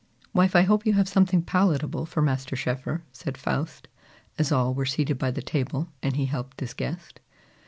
[0.33, 3.87] "Wife, I hope you have something palatable for Master Schoeffer," said Faust,
[4.39, 7.19] as all were seated by the table, and he helped his guest.